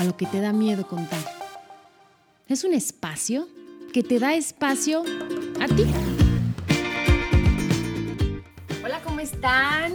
[0.00, 1.20] A lo que te da miedo contar.
[2.48, 3.46] Es un espacio
[3.92, 5.02] que te da espacio
[5.60, 5.84] a ti.
[8.82, 9.92] Hola, ¿cómo están?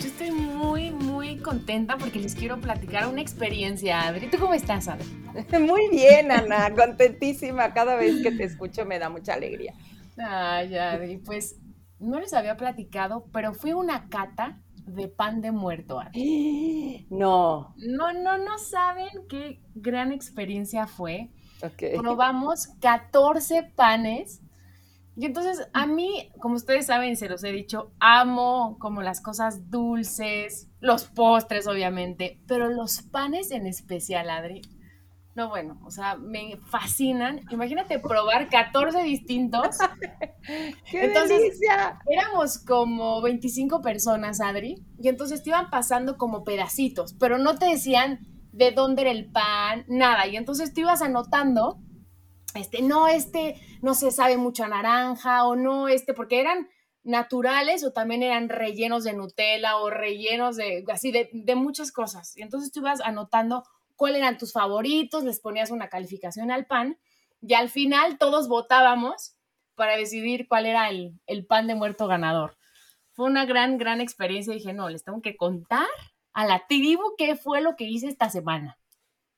[0.00, 4.08] Yo estoy muy, muy contenta porque les quiero platicar una experiencia.
[4.08, 5.06] Adri, ¿tú cómo estás, Adri?
[5.60, 7.72] Muy bien, Ana, contentísima.
[7.72, 9.74] Cada vez que te escucho me da mucha alegría.
[10.18, 11.54] Ay, Adri, pues
[12.00, 14.58] no les había platicado, pero fui una cata
[14.94, 16.00] de pan de muerto.
[16.00, 17.06] Adri.
[17.10, 17.74] No.
[17.76, 21.30] No, no, no saben qué gran experiencia fue.
[21.62, 22.00] Ok.
[22.00, 24.40] Probamos 14 panes.
[25.16, 29.70] Y entonces a mí, como ustedes saben, se los he dicho, amo como las cosas
[29.70, 34.62] dulces, los postres obviamente, pero los panes en especial, Adri.
[35.36, 37.40] No, bueno, o sea, me fascinan.
[37.50, 39.78] Imagínate probar 14 distintos.
[40.90, 42.00] ¡Qué Entonces, delicia!
[42.06, 47.66] Éramos como 25 personas, Adri, y entonces te iban pasando como pedacitos, pero no te
[47.66, 48.20] decían
[48.52, 50.26] de dónde era el pan, nada.
[50.26, 51.78] Y entonces tú ibas anotando,
[52.54, 56.68] este, no, este no se sabe mucho a naranja, o no, este, porque eran
[57.04, 62.36] naturales o también eran rellenos de Nutella o rellenos de, así, de, de muchas cosas.
[62.36, 63.62] Y entonces tú ibas anotando
[64.00, 66.98] cuáles eran tus favoritos, les ponías una calificación al pan,
[67.42, 69.36] y al final todos votábamos
[69.74, 72.56] para decidir cuál era el, el pan de muerto ganador.
[73.12, 74.54] Fue una gran, gran experiencia.
[74.54, 75.86] Dije, no, les tengo que contar
[76.32, 78.78] a la tribu qué fue lo que hice esta semana.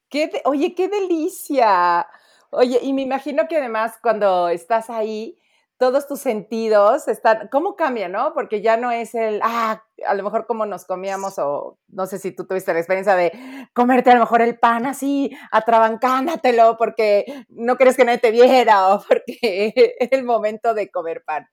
[0.08, 2.06] ¡Qué de- Oye, qué delicia.
[2.50, 5.40] Oye, y me imagino que además cuando estás ahí,
[5.82, 8.34] todos tus sentidos están, ¿cómo cambia, no?
[8.34, 12.20] Porque ya no es el, ah, a lo mejor como nos comíamos, o no sé
[12.20, 13.32] si tú tuviste la experiencia de
[13.74, 18.94] comerte a lo mejor el pan así, atrabancándatelo, porque no quieres que nadie te viera,
[18.94, 21.48] o porque es el momento de comer pan.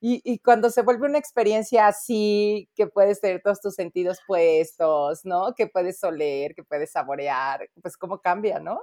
[0.00, 5.20] Y, y cuando se vuelve una experiencia así, que puedes tener todos tus sentidos puestos,
[5.22, 5.54] ¿no?
[5.54, 8.80] Que puedes oler, que puedes saborear, pues cómo cambia, ¿no?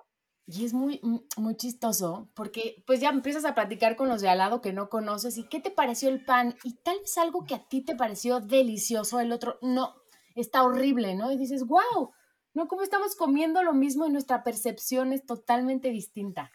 [0.48, 1.02] Y es muy,
[1.38, 4.90] muy chistoso porque pues ya empiezas a platicar con los de al lado que no
[4.90, 7.96] conoces y qué te pareció el pan y tal vez algo que a ti te
[7.96, 9.96] pareció delicioso, el otro no,
[10.36, 11.32] está horrible, ¿no?
[11.32, 12.14] Y dices, wow,
[12.54, 12.68] ¿no?
[12.68, 16.52] ¿Cómo estamos comiendo lo mismo y nuestra percepción es totalmente distinta?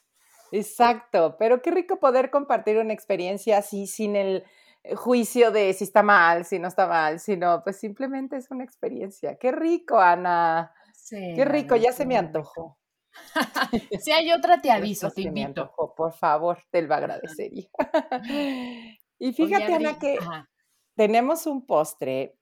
[0.52, 4.44] Exacto, pero qué rico poder compartir una experiencia así sin el
[4.82, 8.64] eh, juicio de si está mal, si no está mal, sino pues simplemente es una
[8.64, 9.36] experiencia.
[9.36, 10.72] Qué rico, Ana.
[10.92, 12.79] Sí, Qué rico, ya se me antojó.
[14.00, 15.46] Si hay otra, te aviso, te invito.
[15.46, 17.68] antojó, por favor, te lo agradecería.
[19.22, 20.48] Y Oye, fíjate, Ana, que ajá,
[20.96, 22.38] tenemos un postre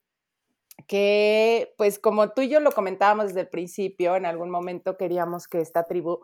[0.87, 5.49] que, pues como tú y yo lo comentábamos desde el principio, en algún momento queríamos
[5.49, 6.19] que esta tribu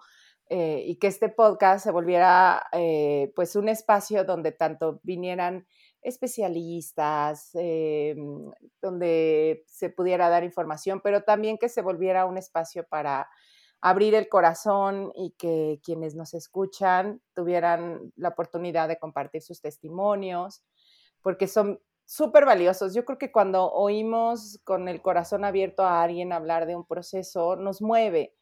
[0.49, 5.65] eh, y que este podcast se volviera eh, pues un espacio donde tanto vinieran
[6.01, 8.15] especialistas, eh,
[8.81, 13.27] donde se pudiera dar información, pero también que se volviera un espacio para
[13.85, 20.63] abrir el corazón y que quienes nos escuchan tuvieran la oportunidad de compartir sus testimonios,
[21.21, 22.95] porque son súper valiosos.
[22.95, 27.57] Yo creo que cuando oímos con el corazón abierto a alguien hablar de un proceso,
[27.57, 28.33] nos mueve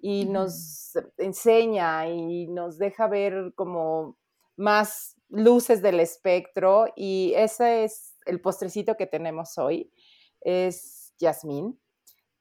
[0.00, 4.16] y nos enseña y nos deja ver como
[4.56, 9.92] más luces del espectro y ese es el postrecito que tenemos hoy.
[10.40, 11.78] Es Yasmín,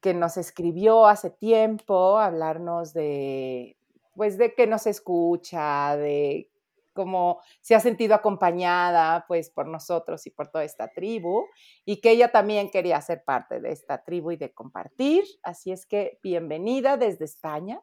[0.05, 3.75] que nos escribió hace tiempo a hablarnos de,
[4.13, 6.51] pues, de que nos escucha, de
[6.93, 11.47] cómo se ha sentido acompañada pues por nosotros y por toda esta tribu
[11.85, 15.23] y que ella también quería ser parte de esta tribu y de compartir.
[15.41, 17.81] Así es que bienvenida desde España.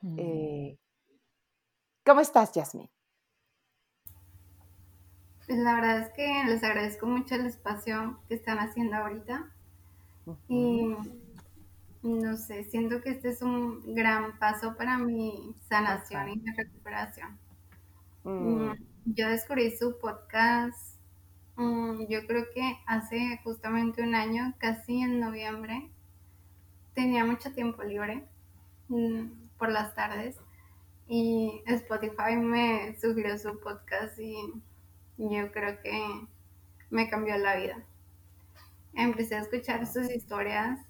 [0.00, 0.16] Mm.
[0.18, 0.78] Eh,
[2.06, 2.88] ¿Cómo estás, Yasmin?
[5.46, 9.54] Pues la verdad es que les agradezco mucho el espacio que están haciendo ahorita
[10.48, 10.96] y
[12.04, 17.38] no sé, siento que este es un gran paso para mi sanación y mi recuperación.
[18.24, 18.74] Mm, Mm,
[19.06, 20.98] Yo descubrí su podcast,
[21.56, 25.90] mm, yo creo que hace justamente un año, casi en noviembre.
[26.94, 28.26] Tenía mucho tiempo libre
[29.58, 30.36] por las tardes
[31.08, 34.36] y Spotify me sugirió su podcast y
[35.18, 36.28] yo creo que
[36.90, 37.84] me cambió la vida.
[38.94, 40.80] Empecé a escuchar sus historias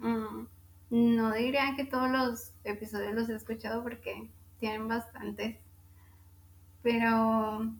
[0.00, 0.46] mm,
[0.90, 5.56] No diría que todos los episodios los he escuchado porque tienen bastantes,
[6.82, 7.70] pero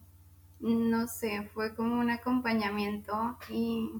[0.60, 3.90] no sé, fue como un acompañamiento y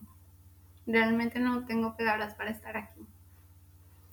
[0.87, 3.07] realmente no tengo palabras para estar aquí.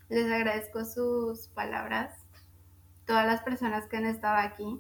[0.10, 2.14] Les agradezco sus palabras,
[3.06, 4.80] todas las personas que han estado aquí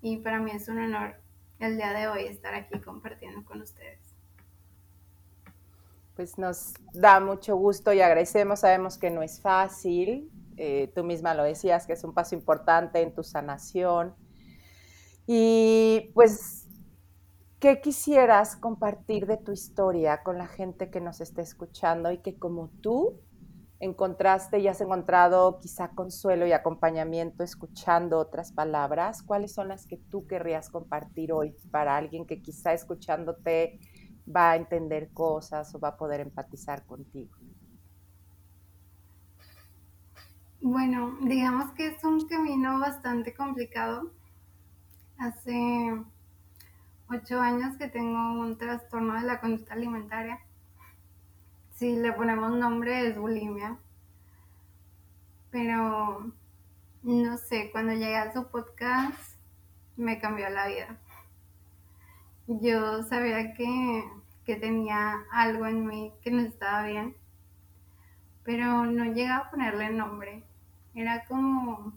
[0.00, 1.16] y para mí es un honor
[1.58, 4.09] el día de hoy estar aquí compartiendo con ustedes
[6.20, 8.60] pues nos da mucho gusto y agradecemos.
[8.60, 10.30] Sabemos que no es fácil.
[10.58, 14.14] Eh, tú misma lo decías, que es un paso importante en tu sanación.
[15.26, 16.68] Y pues,
[17.58, 22.38] ¿qué quisieras compartir de tu historia con la gente que nos esté escuchando y que
[22.38, 23.22] como tú
[23.78, 29.22] encontraste y has encontrado quizá consuelo y acompañamiento escuchando otras palabras?
[29.22, 33.80] ¿Cuáles son las que tú querrías compartir hoy para alguien que quizá escuchándote
[34.26, 37.36] va a entender cosas o va a poder empatizar contigo?
[40.62, 44.12] Bueno, digamos que es un camino bastante complicado.
[45.18, 46.02] Hace
[47.08, 50.38] ocho años que tengo un trastorno de la conducta alimentaria.
[51.74, 53.78] Si le ponemos nombre es bulimia.
[55.50, 56.30] Pero
[57.02, 59.18] no sé, cuando llegué a su podcast
[59.96, 60.98] me cambió la vida.
[62.58, 64.02] Yo sabía que
[64.44, 67.14] que tenía algo en mí que no estaba bien,
[68.42, 70.42] pero no llegaba a ponerle nombre.
[70.92, 71.92] Era como,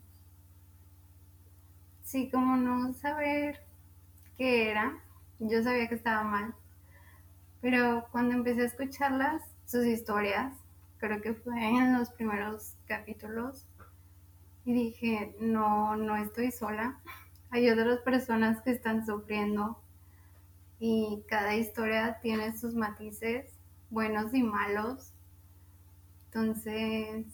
[2.04, 3.66] sí, como no saber
[4.38, 5.00] qué era.
[5.40, 6.54] Yo sabía que estaba mal,
[7.60, 10.54] pero cuando empecé a escucharlas, sus historias,
[11.00, 13.66] creo que fue en los primeros capítulos,
[14.64, 17.00] y dije, no, no estoy sola.
[17.50, 19.83] Hay otras personas que están sufriendo
[20.86, 23.58] y cada historia tiene sus matices,
[23.90, 25.14] buenos y malos.
[26.26, 27.26] Entonces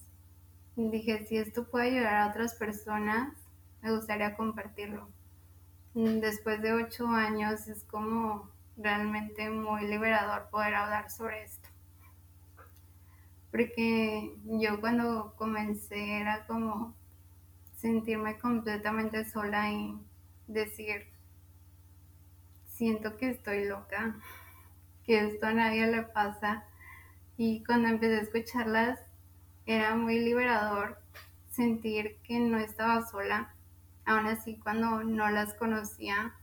[0.76, 3.34] dije, si esto puede ayudar a otras personas,
[3.82, 5.10] me gustaría compartirlo.
[5.96, 11.70] Después de ocho años es como realmente muy liberador poder hablar sobre esto.
[13.50, 16.96] Porque yo cuando comencé era como
[17.78, 20.00] sentirme completamente sola y
[20.46, 21.09] decir,
[22.80, 24.16] siento que estoy loca,
[25.04, 26.64] que esto a nadie le pasa.
[27.36, 29.02] Y cuando empecé a escucharlas,
[29.66, 30.98] era muy liberador
[31.50, 33.54] sentir que no estaba sola.
[34.06, 36.36] Aún así, cuando no las conocía,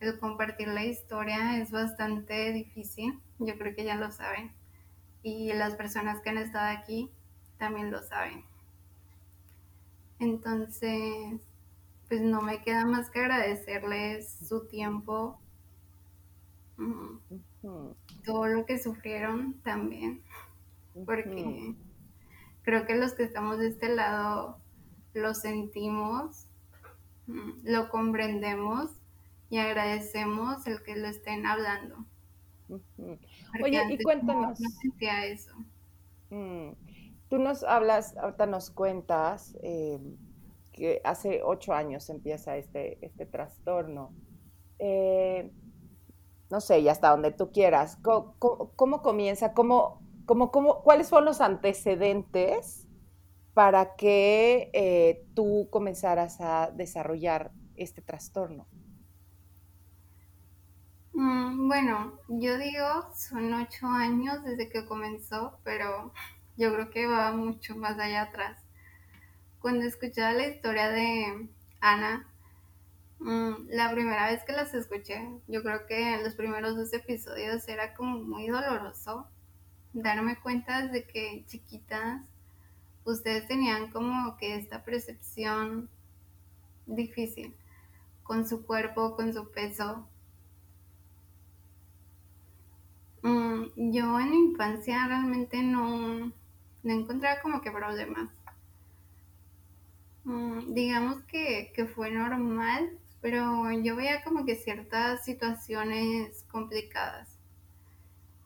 [0.00, 3.18] el compartir la historia es bastante difícil.
[3.38, 4.52] Yo creo que ya lo saben.
[5.22, 7.10] Y las personas que han estado aquí
[7.56, 8.44] también lo saben.
[10.18, 11.40] Entonces,
[12.08, 15.40] pues no me queda más que agradecerles su tiempo,
[18.24, 20.22] todo lo que sufrieron también,
[21.04, 21.74] porque
[22.62, 24.58] creo que los que estamos de este lado
[25.14, 26.46] lo sentimos,
[27.26, 28.90] mm, lo comprendemos
[29.48, 32.04] y agradecemos el que lo estén hablando.
[33.62, 34.60] Oye, y cuéntanos.
[34.60, 35.52] No, sentía eso.
[36.30, 36.70] Mm,
[37.28, 40.00] tú nos hablas, ahorita nos cuentas eh,
[40.76, 44.14] que hace ocho años empieza este, este trastorno.
[44.78, 45.50] Eh,
[46.50, 49.52] no sé, y hasta donde tú quieras, ¿cómo, comienza?
[49.54, 52.86] ¿Cómo, cómo, cómo, ¿Cuáles son los antecedentes
[53.54, 58.68] para que eh, tú comenzaras a desarrollar este trastorno?
[61.14, 66.12] Mm, bueno, yo digo, son ocho años desde que comenzó, pero
[66.56, 68.65] yo creo que va mucho más allá atrás
[69.66, 71.48] cuando escuchaba la historia de
[71.80, 72.32] Ana,
[73.18, 77.66] mm, la primera vez que las escuché, yo creo que en los primeros dos episodios
[77.66, 79.26] era como muy doloroso
[79.92, 82.22] darme cuenta de que chiquitas
[83.02, 85.90] ustedes tenían como que esta percepción
[86.86, 87.52] difícil
[88.22, 90.08] con su cuerpo, con su peso.
[93.22, 96.32] Mm, yo en mi infancia realmente no,
[96.84, 98.35] no encontraba como que problemas.
[100.26, 107.38] Mm, digamos que, fue normal, pero yo veía como que ciertas situaciones complicadas.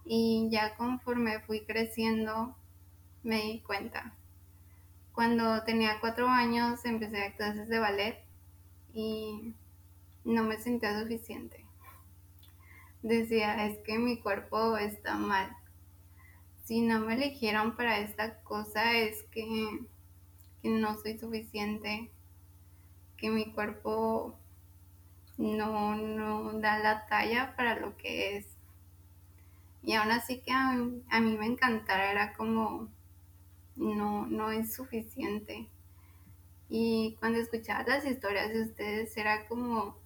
[0.04, 2.54] Y ya conforme fui creciendo,
[3.22, 4.14] me di cuenta.
[5.14, 8.24] Cuando tenía cuatro años empecé a clases de ballet
[8.92, 9.54] y
[10.24, 11.64] no me sentía suficiente.
[13.02, 15.56] Decía, es que mi cuerpo está mal.
[16.64, 19.80] Si no me eligieron para esta cosa es que
[20.62, 22.10] que no soy suficiente,
[23.16, 24.38] que mi cuerpo
[25.36, 28.46] no, no da la talla para lo que es.
[29.82, 30.72] Y aún así que a,
[31.20, 32.88] mí me encantara, era como
[33.76, 35.68] no, no es suficiente.
[36.68, 39.96] Y cuando escuchaba las historias de ustedes era como,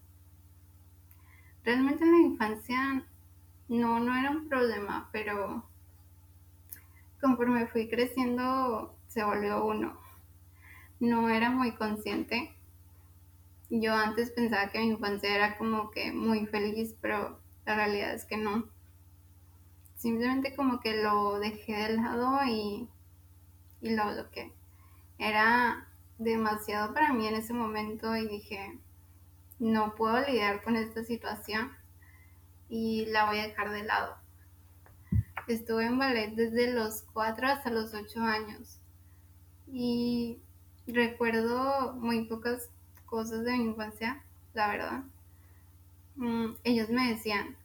[1.65, 3.07] realmente en la infancia
[3.69, 5.69] no, no era un problema, pero
[7.21, 10.04] conforme fui creciendo se volvió uno.
[11.01, 12.55] No era muy consciente.
[13.71, 18.25] Yo antes pensaba que mi infancia era como que muy feliz, pero la realidad es
[18.25, 18.69] que no.
[19.97, 22.89] Simplemente como que lo dejé de lado y,
[23.81, 24.53] y lo bloqueé.
[25.19, 28.79] Era demasiado para mí en ese momento y dije,
[29.59, 31.73] no puedo lidiar con esta situación
[32.69, 34.17] y la voy a dejar de lado.
[35.47, 38.81] Estuve en ballet desde los 4 hasta los 8 años
[39.67, 40.39] y
[40.87, 42.71] recuerdo muy pocas
[43.07, 44.23] cosas de mi infancia,
[44.53, 45.05] la verdad.
[46.17, 47.57] Mm, ellos me decían,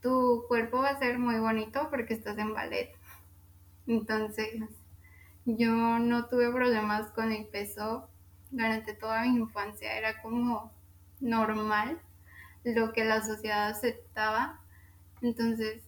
[0.00, 2.92] tu cuerpo va a ser muy bonito porque estás en ballet.
[3.86, 4.48] Entonces,
[5.44, 8.08] yo no tuve problemas con el peso
[8.50, 10.72] durante toda mi infancia, era como
[11.20, 12.00] normal
[12.64, 14.60] lo que la sociedad aceptaba.
[15.22, 15.82] Entonces,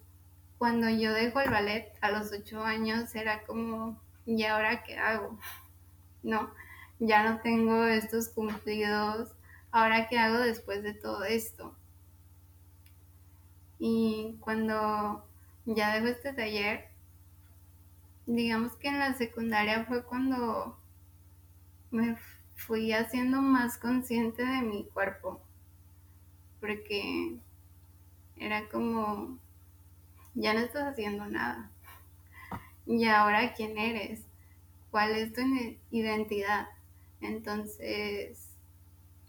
[0.58, 5.38] cuando yo dejo el ballet a los ocho años era como, ¿y ahora qué hago?
[6.22, 6.50] No,
[6.98, 9.30] ya no tengo estos cumplidos,
[9.70, 11.75] ¿ahora qué hago después de todo esto?
[13.78, 15.25] Y cuando
[15.64, 16.88] ya dejo este taller,
[18.26, 20.76] digamos que en la secundaria fue cuando
[21.90, 22.16] me
[22.56, 25.40] fui haciendo más consciente de mi cuerpo,
[26.60, 27.37] porque
[28.37, 29.38] era como
[30.34, 31.70] ya no estás haciendo nada.
[32.87, 34.27] ¿Y ahora quién eres?
[34.90, 35.40] ¿Cuál es tu
[35.90, 36.66] identidad?
[37.21, 38.50] Entonces,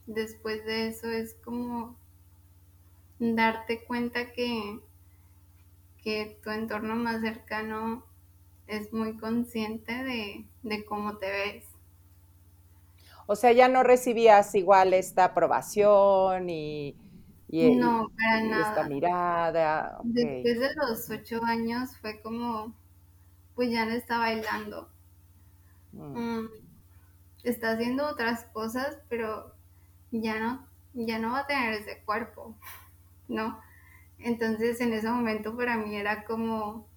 [0.08, 1.98] después de eso es como
[3.20, 4.80] darte cuenta que,
[6.04, 8.04] que tu entorno más cercano
[8.68, 11.66] es muy consciente de, de cómo te ves.
[13.28, 16.96] O sea, ya no recibías igual esta aprobación y,
[17.48, 18.62] y, no, para nada.
[18.62, 20.00] esta mirada.
[20.04, 22.76] Después de los ocho años fue como,
[23.56, 24.90] pues ya no está bailando.
[25.94, 26.46] Mm.
[27.44, 29.54] Está haciendo otras cosas, pero
[30.12, 32.56] ya no, ya no va a tener ese cuerpo,
[33.28, 33.60] ¿no?
[34.20, 36.88] Entonces en ese momento para mí era como,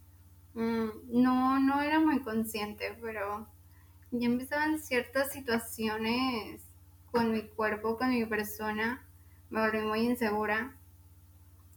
[0.55, 3.47] mm, no, no era muy consciente, pero
[4.11, 6.63] ya empezaban ciertas situaciones
[7.11, 9.05] con mi cuerpo, con mi persona,
[9.51, 10.75] me volví muy insegura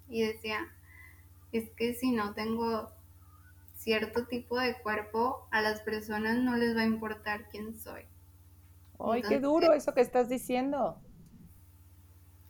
[0.10, 0.68] y decía,
[1.52, 2.90] es que si no tengo
[3.86, 8.02] cierto tipo de cuerpo, a las personas no les va a importar quién soy.
[9.00, 11.00] ¡Ay, qué duro eso que estás diciendo!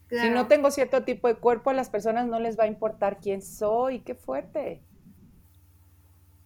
[0.10, 3.20] Si no tengo cierto tipo de cuerpo, a las personas no les va a importar
[3.20, 4.00] quién soy.
[4.00, 4.82] ¡Qué fuerte!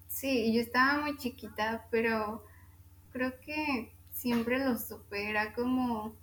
[0.08, 2.44] Sí, yo estaba muy chiquita, pero
[3.12, 6.16] creo que siempre lo supera como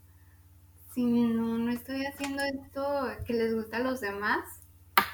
[0.92, 4.42] si no, no estoy haciendo esto que les gusta a los demás,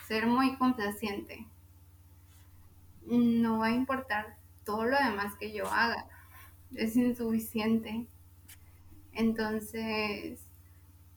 [0.09, 1.52] ser muy complaciente.
[3.07, 6.09] No va a importar todo lo demás que yo haga.
[6.75, 8.07] Es insuficiente.
[9.13, 10.41] Entonces,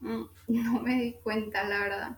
[0.01, 2.18] mm, no me di cuenta, la verdad.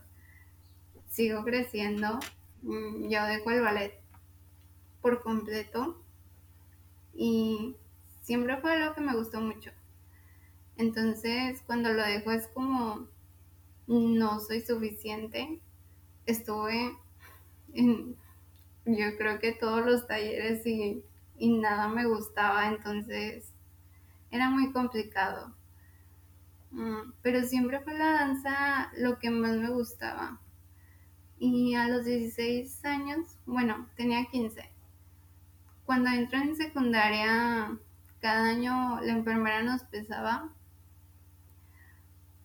[1.06, 2.18] Sigo creciendo.
[2.62, 4.00] Mm, yo dejo el ballet
[5.00, 6.02] por completo.
[7.14, 7.76] Y
[8.22, 9.70] siempre fue algo que me gustó mucho.
[10.76, 13.08] Entonces, cuando lo dejo es como,
[13.88, 15.60] no soy suficiente.
[16.26, 16.96] Estuve
[17.72, 18.16] en,
[18.96, 21.04] yo creo que todos los talleres y,
[21.38, 23.52] y nada me gustaba, entonces
[24.30, 25.54] era muy complicado.
[26.70, 30.40] Mm, pero siempre fue la danza lo que más me gustaba.
[31.38, 34.68] Y a los 16 años, bueno, tenía 15.
[35.84, 37.78] Cuando entré en secundaria,
[38.20, 40.52] cada año la enfermera nos pesaba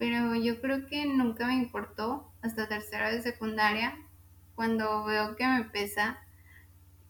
[0.04, 3.98] pero yo creo que nunca me importó hasta tercera de secundaria,
[4.54, 6.20] cuando veo que me pesa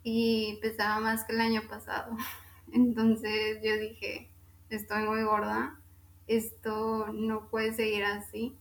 [0.03, 2.15] y pesaba más que el año pasado.
[2.71, 4.29] Entonces yo dije,
[4.69, 5.79] estoy muy gorda,
[6.27, 8.57] esto no puede seguir así.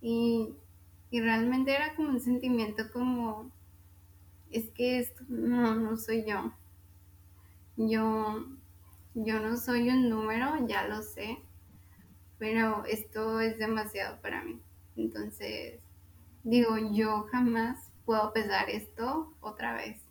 [0.00, 0.54] Y,
[1.10, 3.52] y realmente era como un sentimiento como,
[4.50, 6.52] es que esto no, no soy yo.
[7.76, 8.46] Yo,
[9.14, 11.38] yo no soy un número, ya lo sé
[12.42, 14.60] pero esto es demasiado para mí.
[14.96, 15.80] Entonces,
[16.42, 20.01] digo, yo jamás puedo pesar esto otra vez.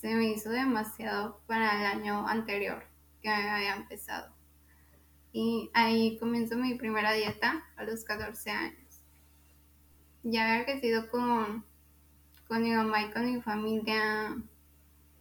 [0.00, 2.84] Se me hizo demasiado para el año anterior
[3.20, 4.32] que había empezado.
[5.32, 9.02] Y ahí comenzó mi primera dieta a los 14 años.
[10.22, 11.64] Ya había crecido con,
[12.46, 14.36] con mi mamá y con mi familia,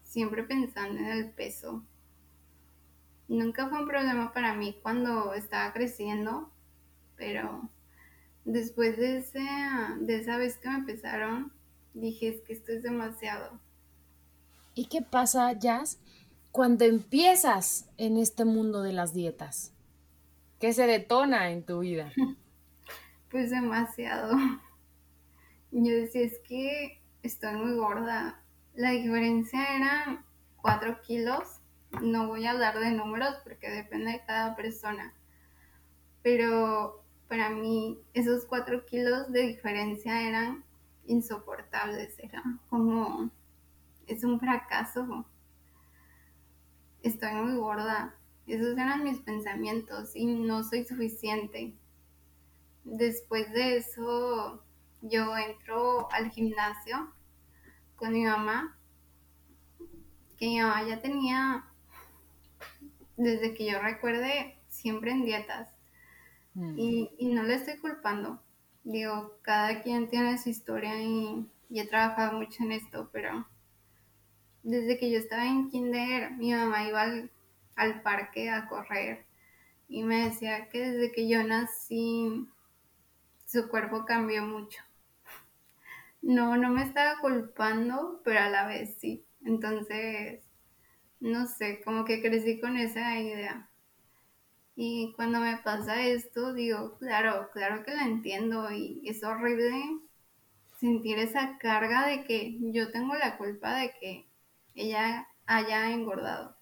[0.03, 1.83] siempre pensando en el peso.
[3.27, 6.51] nunca fue un problema para mí cuando estaba creciendo,
[7.15, 7.67] pero
[8.45, 9.43] después de, ese,
[10.01, 11.51] de esa vez que me empezaron,
[11.95, 13.59] dije, es que esto es demasiado.
[14.77, 15.97] ¿Y qué pasa, Jazz,
[16.51, 19.73] cuando empiezas en este mundo de las dietas?
[20.59, 22.13] ¿Qué se detona en tu vida?
[23.31, 24.37] Pues demasiado.
[25.71, 28.41] Yo decía, es que estoy muy gorda.
[28.73, 30.23] La diferencia era
[30.61, 31.59] 4 kilos.
[32.01, 35.13] No voy a hablar de números porque depende de cada persona.
[36.21, 40.63] Pero para mí esos 4 kilos de diferencia eran
[41.05, 42.17] insoportables.
[42.19, 43.29] Era como,
[44.07, 45.25] es un fracaso.
[47.03, 48.15] Estoy muy gorda.
[48.47, 51.75] Esos eran mis pensamientos y no soy suficiente.
[52.83, 54.63] Después de eso,
[55.01, 57.13] yo entro al gimnasio
[57.97, 58.77] con mi mamá,
[60.37, 61.65] que mi mamá ya tenía,
[63.17, 65.69] desde que yo recuerde, siempre en dietas.
[66.53, 66.75] Mm.
[66.77, 68.41] Y, no le estoy culpando.
[68.83, 73.45] Digo, cada quien tiene su historia y, y he trabajado mucho en esto, pero
[74.67, 77.05] desde que yo estaba en kinder, mi mamá iba
[77.77, 79.25] al parque a correr
[79.87, 82.49] y me decía que desde que yo nací
[83.45, 84.83] su cuerpo cambió mucho.
[86.21, 89.23] No, no me estaba culpando, pero a la vez sí.
[89.45, 90.43] Entonces,
[91.21, 93.69] no sé, como que crecí con esa idea.
[94.75, 99.71] Y cuando me pasa esto, digo, claro, claro que la entiendo y es horrible
[100.77, 104.27] sentir esa carga de que yo tengo la culpa de que
[104.77, 106.55] ella haya engordado.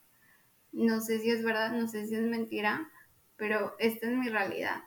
[0.72, 2.90] No sé si es verdad, no sé si es mentira,
[3.36, 4.84] pero esta es mi realidad.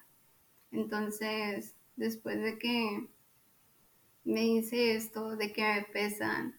[0.73, 3.09] Entonces, después de que
[4.25, 6.59] me hice esto, de que me pesan,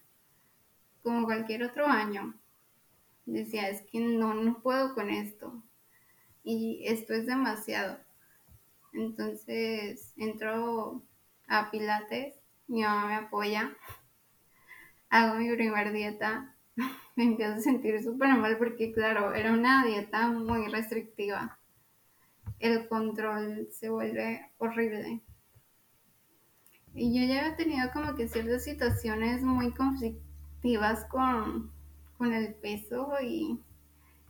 [1.03, 2.39] como cualquier otro año,
[3.25, 5.63] decía, es que no, no puedo con esto.
[6.43, 7.99] Y esto es demasiado.
[8.93, 11.03] Entonces, entro
[11.47, 12.35] a Pilates,
[12.67, 13.75] mi mamá me apoya,
[15.09, 16.55] hago mi primer dieta
[17.15, 21.59] me empiezo a sentir súper mal porque, claro, era una dieta muy restrictiva.
[22.59, 25.21] El control se vuelve horrible.
[26.93, 31.71] Y yo ya había tenido como que ciertas situaciones muy conflictivas con,
[32.19, 33.61] el peso y,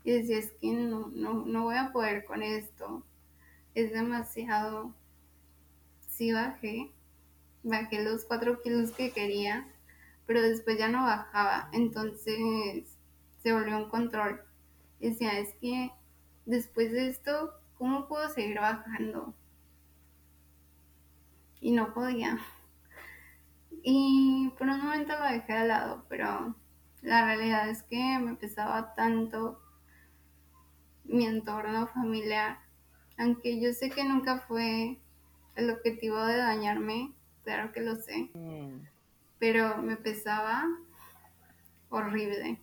[0.04, 3.04] y, decía, es que no, no, no voy a poder con esto.
[3.74, 4.94] Es demasiado.
[6.08, 6.92] Sí bajé,
[7.64, 9.68] bajé los cuatro kilos que quería
[10.30, 12.96] pero después ya no bajaba, entonces
[13.42, 14.40] se volvió un control.
[15.00, 15.92] Decía, es que
[16.46, 19.34] después de esto, ¿cómo puedo seguir bajando?
[21.60, 22.38] Y no podía.
[23.82, 26.56] Y por un momento lo dejé de lado, pero
[27.02, 29.60] la realidad es que me pesaba tanto
[31.06, 32.60] mi entorno familiar,
[33.18, 35.00] aunque yo sé que nunca fue
[35.56, 38.30] el objetivo de dañarme, claro que lo sé.
[38.36, 38.99] Mm
[39.40, 40.66] pero me pesaba
[41.90, 42.60] horrible.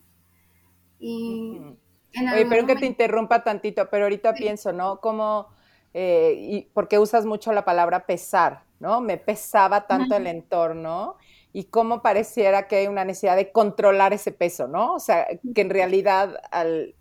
[0.99, 1.59] Y
[2.15, 4.99] Oye, pero que te interrumpa tantito, pero ahorita pienso, ¿no?
[4.99, 5.49] Como,
[5.93, 9.01] eh, y porque usas mucho la palabra pesar, ¿no?
[9.01, 11.17] Me pesaba tanto el entorno
[11.53, 14.93] y cómo pareciera que hay una necesidad de controlar ese peso, ¿no?
[14.93, 16.95] O sea, que en realidad al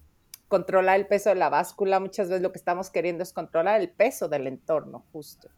[0.48, 3.90] controlar el peso de la báscula, muchas veces lo que estamos queriendo es controlar el
[3.90, 5.48] peso del entorno, justo.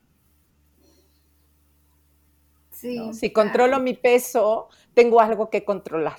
[2.80, 6.18] Si controlo mi peso, tengo algo que controlar,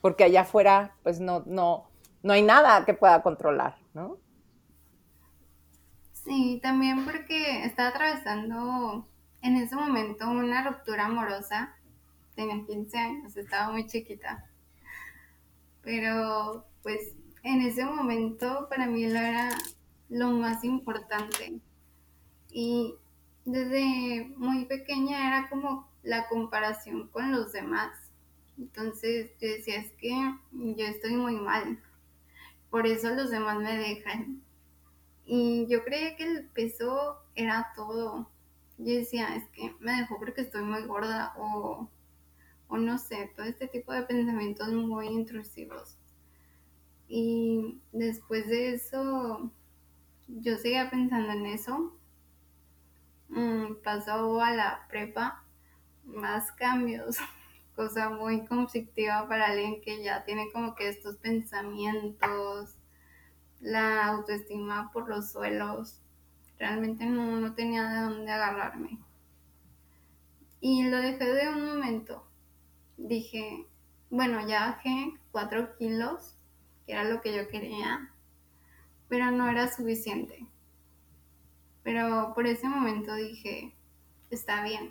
[0.00, 1.88] porque allá afuera, pues no, no,
[2.22, 4.18] no hay nada que pueda controlar, ¿no?
[6.12, 9.06] Sí, también porque estaba atravesando
[9.42, 11.74] en ese momento una ruptura amorosa.
[12.34, 14.44] Tenía 15 años, estaba muy chiquita.
[15.82, 19.50] Pero pues en ese momento para mí lo era
[20.08, 21.60] lo más importante.
[22.50, 22.96] Y
[23.46, 27.92] desde muy pequeña era como la comparación con los demás.
[28.58, 30.10] Entonces yo decía, es que
[30.52, 31.80] yo estoy muy mal,
[32.70, 34.42] por eso los demás me dejan.
[35.24, 38.28] Y yo creía que el peso era todo.
[38.78, 41.88] Yo decía, es que me dejó porque estoy muy gorda o,
[42.68, 45.96] o no sé, todo este tipo de pensamientos muy intrusivos.
[47.08, 49.50] Y después de eso,
[50.26, 51.96] yo seguía pensando en eso
[53.82, 55.44] pasó a la prepa,
[56.04, 57.16] más cambios,
[57.76, 62.76] cosa muy conflictiva para alguien que ya tiene como que estos pensamientos,
[63.60, 66.00] la autoestima por los suelos,
[66.58, 68.98] realmente no, no tenía de dónde agarrarme.
[70.60, 72.26] Y lo dejé de un momento.
[72.96, 73.66] Dije,
[74.10, 76.34] bueno, ya bajé 4 kilos,
[76.86, 78.10] que era lo que yo quería.
[79.08, 80.46] pero no era suficiente.
[81.86, 83.72] Pero por ese momento dije,
[84.30, 84.90] está bien,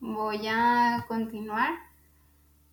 [0.00, 1.74] voy a continuar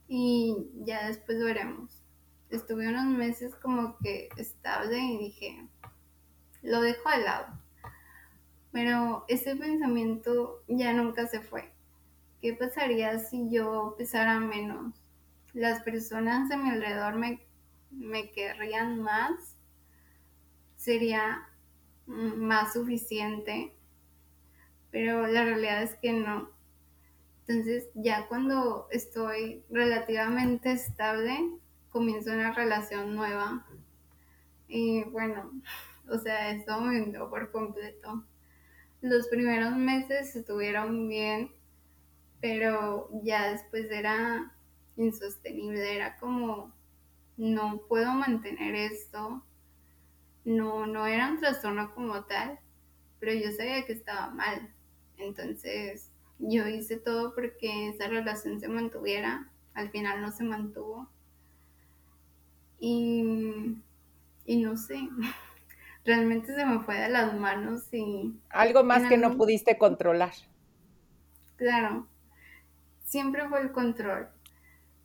[0.08, 2.02] y ya después veremos.
[2.50, 5.68] Estuve unos meses como que estable y dije,
[6.62, 7.48] lo dejo de lado.
[8.72, 11.70] Pero ese pensamiento ya nunca se fue.
[12.42, 14.96] ¿Qué pasaría si yo pesara menos?
[15.54, 17.46] Las personas de mi alrededor me,
[17.92, 19.58] me querrían más.
[20.78, 21.49] Sería
[22.10, 23.74] más suficiente.
[24.92, 26.50] Pero la realidad es que no.
[27.48, 31.50] Entonces ya cuando estoy relativamente estable,
[31.90, 33.66] comienzo una relación nueva.
[34.68, 35.52] Y bueno,
[36.10, 38.24] o sea, eso me hundió por completo.
[39.02, 41.52] Los primeros meses estuvieron bien,
[42.42, 44.54] pero ya después era
[44.98, 46.74] insostenible, era como,
[47.38, 49.44] no puedo mantener esto.
[50.50, 52.58] No, no era un trastorno como tal,
[53.20, 54.74] pero yo sabía que estaba mal.
[55.18, 56.10] Entonces
[56.40, 59.48] yo hice todo porque esa relación se mantuviera.
[59.76, 61.08] Al final no se mantuvo.
[62.80, 63.78] Y,
[64.46, 65.08] y no sé,
[66.04, 68.34] realmente se me fue de las manos y...
[68.50, 70.34] Algo más que no pudiste controlar.
[71.58, 72.08] Claro,
[73.04, 74.30] siempre fue el control.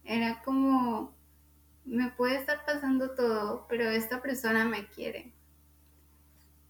[0.04, 1.14] Era como,
[1.84, 5.33] me puede estar pasando todo, pero esta persona me quiere.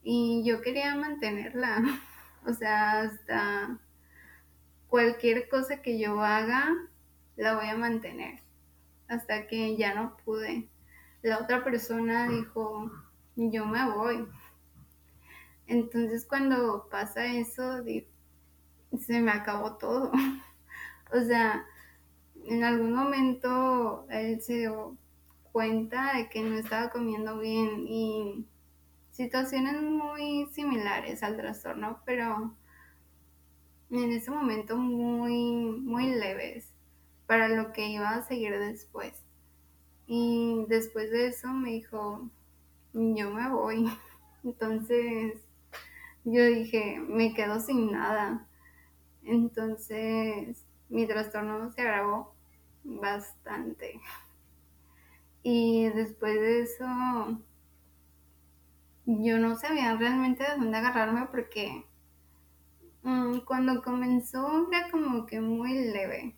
[0.05, 1.83] Y yo quería mantenerla.
[2.47, 3.79] O sea, hasta
[4.87, 6.75] cualquier cosa que yo haga,
[7.37, 8.41] la voy a mantener.
[9.09, 10.69] Hasta que ya no pude.
[11.23, 12.93] La otra persona dijo,
[13.35, 14.29] yo me voy.
[15.67, 17.83] Entonces cuando pasa eso,
[19.01, 20.13] se me acabó todo.
[21.13, 21.65] o sea,
[22.45, 24.97] en algún momento él se dio
[25.51, 28.47] cuenta de que no estaba comiendo bien y
[29.15, 32.53] situaciones muy similares al trastorno, pero
[33.91, 36.73] en ese momento muy, muy leves
[37.27, 39.23] para lo que iba a seguir después.
[40.09, 42.29] Y después de eso me dijo,
[42.93, 43.89] yo me voy.
[44.45, 45.41] Entonces
[46.25, 48.49] yo dije, me quedo sin nada.
[49.23, 52.35] Entonces mi trastorno se agravó
[52.83, 54.01] bastante.
[55.45, 56.87] Y después de eso,
[59.07, 61.85] yo no sabía realmente de dónde agarrarme porque
[63.03, 66.37] mm, cuando comenzó era como que muy leve.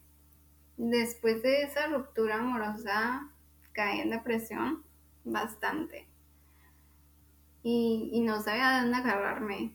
[0.77, 3.31] Después de esa ruptura amorosa,
[3.73, 4.85] caí en depresión
[5.25, 6.07] bastante
[7.69, 9.75] y, no sabía de dónde agarrarme.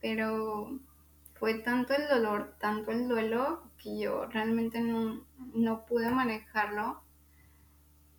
[0.00, 0.80] Pero
[1.34, 7.00] fue tanto el dolor, tanto el duelo, que yo realmente no, no pude manejarlo.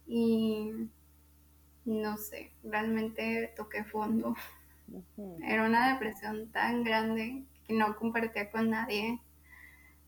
[0.08, 0.72] Y
[1.90, 4.36] no sé, realmente toqué fondo.
[5.44, 9.20] Era una depresión tan grande que no compartía con nadie.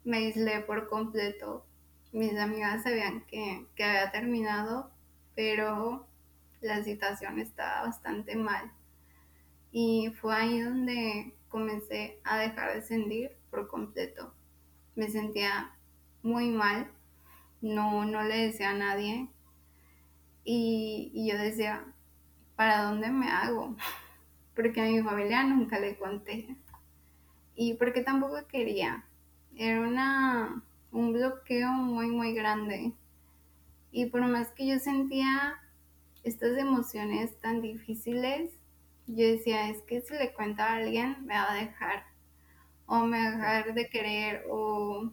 [0.04, 1.66] Me aislé por completo.
[2.12, 4.92] Mis amigas sabían que, que había terminado,
[5.36, 6.06] pero
[6.62, 8.72] la situación estaba bastante mal.
[9.72, 14.36] Y fue ahí donde comencé a dejar de sentir por completo.
[14.96, 15.72] Me sentía
[16.22, 16.92] muy mal,
[17.62, 19.30] no, no le decía a nadie.
[20.44, 21.86] Y, yo decía,
[22.56, 23.76] ¿para dónde me hago?
[24.56, 26.56] Porque a mi familia nunca le conté.
[27.56, 29.06] Y porque tampoco quería.
[29.56, 32.94] Era una, un bloqueo muy, muy grande.
[33.92, 35.60] Y por más que yo sentía
[36.24, 38.52] estas emociones tan difíciles,
[39.08, 42.06] yo decía, es que si le cuento a alguien me va a dejar,
[42.86, 45.12] o me va a dejar de querer, o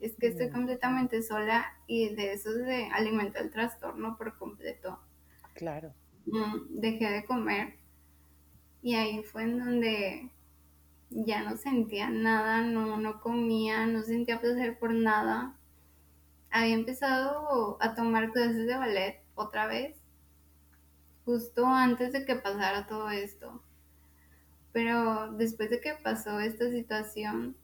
[0.00, 4.98] es que estoy completamente sola y de eso se alimenta el trastorno por completo.
[5.54, 5.94] Claro.
[6.26, 7.74] Mm, dejé de comer
[8.82, 10.30] y ahí fue en donde
[11.10, 15.56] ya no sentía nada, no, no comía, no sentía placer por nada.
[16.50, 19.96] Había empezado a tomar clases de ballet otra vez
[21.24, 23.62] justo antes de que pasara todo esto.
[24.72, 27.56] Pero después de que pasó esta situación,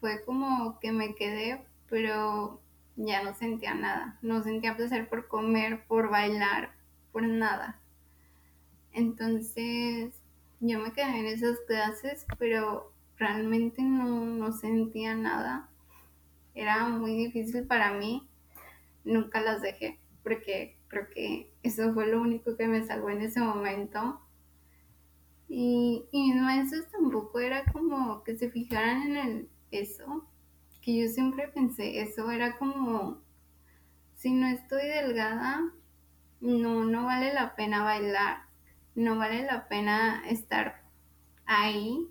[0.00, 2.60] fue como que me quedé, pero
[2.96, 4.18] ya no sentía nada.
[4.22, 6.74] No sentía placer por comer, por bailar,
[7.12, 7.80] por nada.
[8.92, 10.14] Entonces
[10.60, 15.68] yo me quedé en esas clases, pero realmente no, no sentía nada.
[16.54, 18.28] Era muy difícil para mí.
[19.04, 19.98] Nunca las dejé
[20.28, 24.20] porque creo que eso fue lo único que me salvó en ese momento.
[25.48, 30.26] Y, y mis maestros tampoco era como que se fijaran en eso,
[30.88, 33.18] que yo siempre pensé, eso era como,
[34.14, 35.70] si no estoy delgada,
[36.40, 38.44] no, no vale la pena bailar,
[38.94, 40.82] no vale la pena estar
[41.44, 42.08] ahí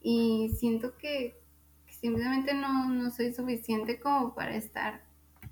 [0.00, 1.40] y siento que,
[1.88, 5.02] simplemente no, no soy suficiente como para estar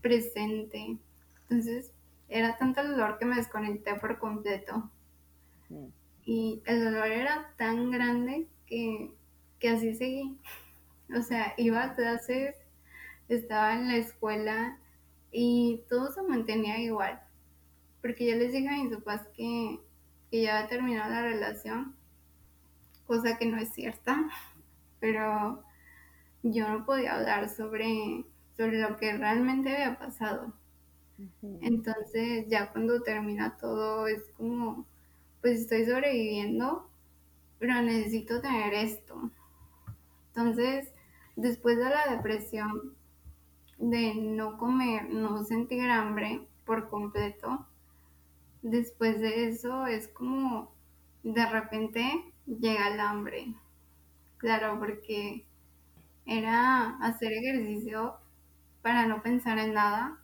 [0.01, 0.99] presente.
[1.43, 1.91] Entonces
[2.29, 4.89] era tanto el dolor que me desconecté por completo.
[5.69, 5.87] Mm.
[6.25, 9.11] Y el dolor era tan grande que,
[9.59, 10.39] que así seguí.
[11.14, 12.57] O sea, iba a clases,
[13.29, 14.79] estaba en la escuela
[15.31, 17.21] y todo se mantenía igual.
[18.03, 19.81] Porque yo les dije a mis papás que,
[20.31, 21.95] que ya había terminado la relación,
[23.07, 24.31] cosa que no es cierta,
[25.01, 25.62] pero
[26.42, 28.25] yo no podía hablar sobre,
[28.57, 30.53] sobre lo que realmente había pasado.
[31.62, 34.87] Entonces ya cuando termina todo es como,
[35.40, 36.90] pues estoy sobreviviendo,
[37.59, 39.31] pero necesito tener esto.
[40.29, 40.92] Entonces,
[41.37, 42.94] después de la depresión,
[43.79, 47.66] de no comer, no sentir hambre por completo,
[48.62, 50.72] después de eso es como
[51.22, 53.55] de repente llega el hambre.
[54.38, 55.44] Claro, porque
[56.27, 58.16] era hacer ejercicio
[58.83, 60.18] para no pensar en nada,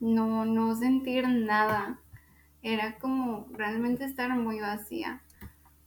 [0.00, 2.00] no, no sentir nada.
[2.62, 5.22] Era como realmente estar muy vacía.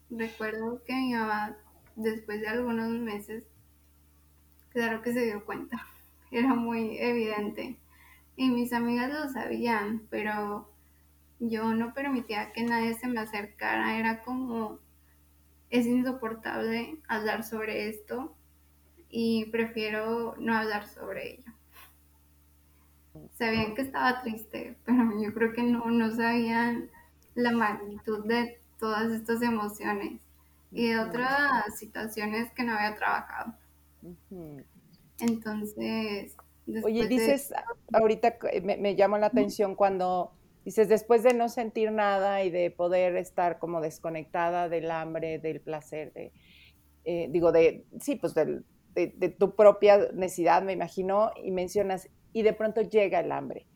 [0.09, 1.57] Recuerdo que mi mamá,
[1.95, 3.43] después de algunos meses,
[4.71, 5.85] claro que se dio cuenta.
[6.31, 7.77] Era muy evidente.
[8.35, 10.69] Y mis amigas lo sabían, pero
[11.39, 13.97] yo no permitía que nadie se me acercara.
[13.97, 14.79] Era como,
[15.69, 18.35] es insoportable hablar sobre esto
[19.09, 21.51] y prefiero no hablar sobre ello.
[23.33, 26.89] Sabían que estaba triste, pero yo creo que no, no sabían
[27.35, 30.21] la magnitud de todas estas emociones
[30.71, 33.53] y de otras situaciones que no había trabajado.
[35.19, 36.35] Entonces...
[36.83, 37.53] Oye, dices,
[37.91, 40.31] ahorita me, me llamó la atención cuando
[40.63, 45.59] dices, después de no sentir nada y de poder estar como desconectada del hambre, del
[45.59, 46.31] placer, de,
[47.03, 52.43] eh, digo, de, sí, pues del, de, tu propia necesidad, me imagino, y mencionas, y
[52.43, 53.67] de pronto llega el hambre.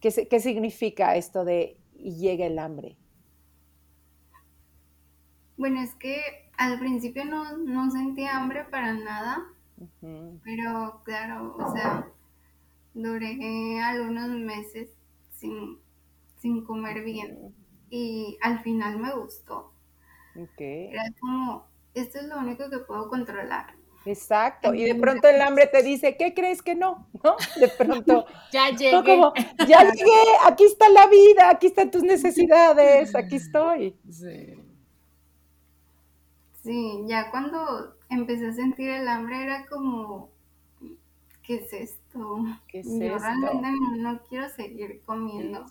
[0.00, 2.96] ¿Qué, qué significa esto de y llega el hambre?
[5.56, 9.42] Bueno, es que al principio no, no sentía hambre para nada,
[10.44, 12.08] pero claro, o sea,
[12.94, 14.90] duré algunos meses
[15.32, 15.78] sin,
[16.38, 17.54] sin comer bien
[17.90, 19.72] y al final me gustó.
[20.56, 23.74] Era como, esto es lo único que puedo controlar.
[24.04, 27.08] Exacto, y de pronto el hambre te dice, ¿qué crees que no?
[27.22, 27.36] ¿No?
[27.60, 28.26] De pronto.
[28.52, 29.20] ya llegué.
[29.68, 33.96] ya llegué, aquí está la vida, aquí están tus necesidades, aquí estoy.
[34.10, 34.61] Sí.
[36.62, 40.30] Sí, ya cuando empecé a sentir el hambre era como,
[41.42, 42.44] ¿qué es esto?
[42.68, 45.66] ¿Qué es Yo realmente no, quiero seguir comiendo.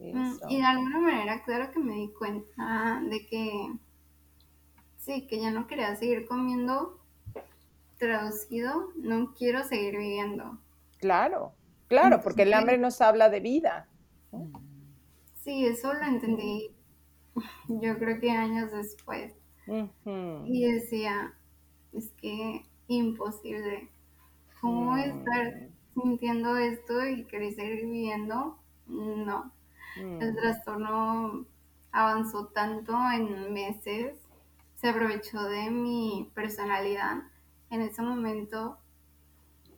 [0.00, 3.72] Mm, y de alguna manera, claro que me di cuenta de que
[4.98, 6.98] Sí, que ya no quería seguir comiendo.
[7.98, 10.58] Traducido, no quiero seguir viviendo.
[10.98, 11.52] Claro,
[11.88, 13.86] claro, porque el hambre nos habla de vida.
[15.42, 16.74] Sí, eso lo entendí
[17.68, 19.32] yo creo que años después.
[19.66, 21.34] Y decía,
[21.92, 23.88] es que imposible.
[24.60, 28.58] ¿Cómo estar sintiendo esto y querer seguir viviendo?
[28.86, 29.52] No.
[29.96, 30.36] El mm.
[30.36, 31.46] trastorno
[31.92, 34.24] avanzó tanto en meses
[34.84, 37.22] se aprovechó de mi personalidad
[37.70, 38.76] en ese momento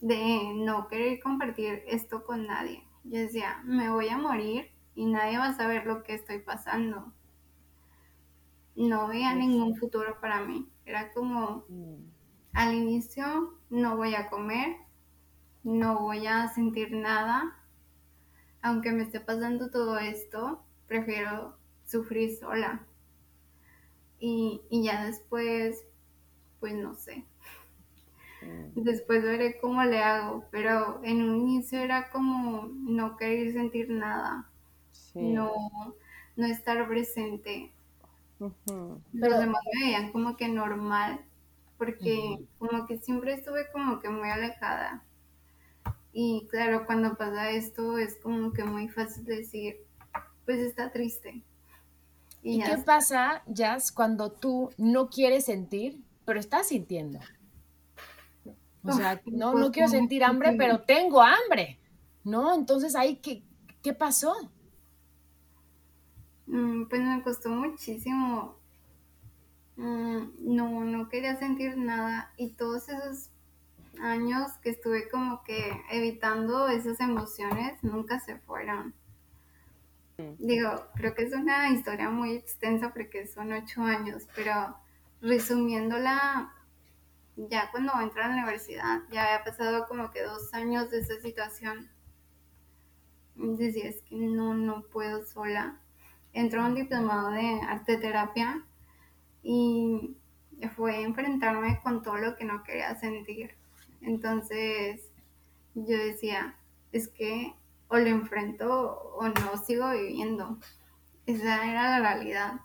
[0.01, 2.83] de no querer compartir esto con nadie.
[3.05, 7.13] Yo decía, me voy a morir y nadie va a saber lo que estoy pasando.
[8.77, 10.69] No veía ningún futuro para mí.
[10.85, 11.97] Era como, mm.
[12.53, 14.77] al inicio no voy a comer,
[15.65, 17.57] no voy a sentir nada.
[18.63, 22.87] Aunque me esté pasando todo esto, prefiero sufrir sola.
[24.19, 25.85] Y, ya después,
[26.61, 27.25] pues no sé.
[28.43, 28.83] Mm.
[28.83, 34.51] Después veré cómo le hago, pero en un inicio era como no querer sentir nada,
[35.15, 35.53] no,
[36.37, 37.73] no estar presente.
[38.39, 41.21] Los demás me veían como que normal,
[41.79, 45.03] porque como que siempre estuve como que muy alejada.
[46.13, 49.77] Y claro, cuando pasa esto es como que muy fácil decir,
[50.45, 51.43] pues está triste.
[52.43, 57.19] ¿Y, qué pasa, Jazz, cuando tú no quieres sentir, pero estás sintiendo?
[58.83, 61.79] O sea, no, no quiero sentir hambre, pero tengo hambre,
[62.23, 62.55] ¿no?
[62.55, 63.43] Entonces ahí, ¿qué,
[63.83, 64.35] qué pasó?
[66.47, 68.57] Mm, pues me costó muchísimo.
[69.77, 72.33] Mm, no, no quería sentir nada.
[72.37, 73.31] Y todos esos
[74.01, 78.95] años que estuve como que evitando esas emociones nunca se fueron.
[80.39, 84.77] Digo, creo que es una historia muy extensa porque son ocho años, pero
[85.21, 86.55] resumiéndola,
[87.37, 91.21] ya cuando entré a la universidad, ya había pasado como que dos años de esa
[91.21, 91.91] situación.
[93.35, 95.79] Decía, es que no, no puedo sola.
[96.37, 98.63] Entró a un diplomado de arte terapia
[99.43, 100.19] y
[100.77, 103.57] fue enfrentarme con todo lo que no quería sentir.
[104.03, 105.11] Entonces
[105.75, 106.55] yo decía,
[106.93, 107.55] es que
[107.89, 110.59] o lo enfrento o no sigo viviendo.
[111.25, 112.61] Esa era la realidad.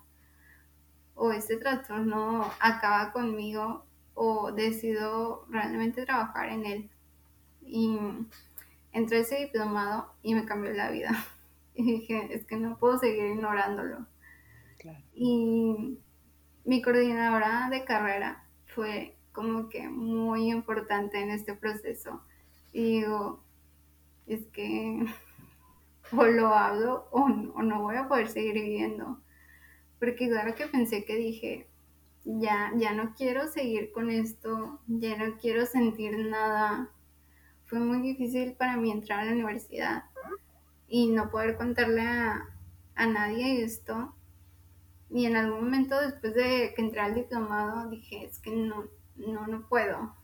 [1.14, 6.90] O ese trastorno acaba conmigo o decido realmente trabajar en él.
[7.62, 7.98] Y
[8.92, 11.24] entré a ese diplomado y me cambió la vida.
[11.74, 14.06] Y dije, es que no puedo seguir ignorándolo.
[15.14, 15.98] Y
[16.64, 22.22] mi coordinadora de carrera fue como que muy importante en este proceso.
[22.72, 23.42] Y digo,
[24.26, 25.04] es que
[26.12, 29.20] o lo hablo o no, voy a poder seguir viviendo.
[29.98, 31.68] Porque claro que pensé que dije,
[32.24, 36.90] ya, ya no quiero seguir con esto, ya no quiero sentir nada.
[37.66, 40.11] Fue muy difícil para mí entrar a la universidad
[40.94, 42.50] y no poder contarle a,
[42.96, 44.14] a nadie esto.
[45.08, 48.84] Y en algún momento después de que entré al diplomado dije, es que no,
[49.16, 50.14] no, no puedo.